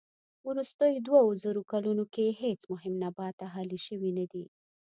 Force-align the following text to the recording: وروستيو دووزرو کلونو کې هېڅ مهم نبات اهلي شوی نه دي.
وروستيو 0.49 1.03
دووزرو 1.07 1.61
کلونو 1.71 2.03
کې 2.13 2.25
هېڅ 2.41 2.59
مهم 2.71 2.93
نبات 3.03 3.37
اهلي 3.47 3.79
شوی 3.85 4.11
نه 4.19 4.25
دي. 4.31 4.45